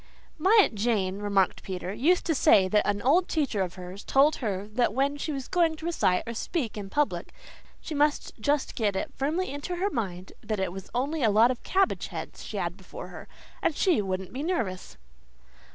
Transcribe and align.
"My 0.39 0.57
Aunt 0.63 0.73
Jane," 0.73 1.19
remarked 1.19 1.61
Peter, 1.61 1.93
"used 1.93 2.25
to 2.25 2.33
say 2.33 2.67
that 2.67 2.87
an 2.89 3.03
old 3.03 3.27
teacher 3.27 3.61
of 3.61 3.75
hers 3.75 4.03
told 4.03 4.37
her 4.37 4.67
that 4.69 4.95
when 4.95 5.15
she 5.15 5.31
was 5.31 5.47
going 5.47 5.75
to 5.75 5.85
recite 5.85 6.23
or 6.25 6.33
speak 6.33 6.75
in 6.75 6.89
public 6.89 7.31
she 7.81 7.93
must 7.93 8.33
just 8.39 8.73
get 8.73 8.95
it 8.95 9.13
firmly 9.15 9.51
into 9.51 9.75
her 9.75 9.91
mind 9.91 10.33
that 10.41 10.59
it 10.59 10.71
was 10.71 10.89
only 10.95 11.21
a 11.21 11.29
lot 11.29 11.51
of 11.51 11.61
cabbage 11.61 12.07
heads 12.07 12.43
she 12.43 12.57
had 12.57 12.77
before 12.77 13.09
her, 13.09 13.27
and 13.61 13.75
she 13.75 14.01
wouldn't 14.01 14.33
be 14.33 14.41
nervous." 14.41 14.97